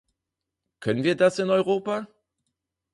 [0.79, 2.07] Können wir das in Europa?